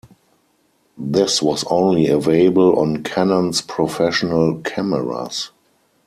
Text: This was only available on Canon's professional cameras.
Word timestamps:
This 0.97 1.43
was 1.43 1.63
only 1.69 2.07
available 2.07 2.79
on 2.79 3.03
Canon's 3.03 3.61
professional 3.61 4.55
cameras. 4.61 5.51